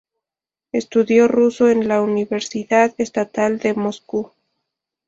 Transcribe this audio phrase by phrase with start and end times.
[0.71, 4.31] Estudió ruso en la Universidad Estatal de Moscú.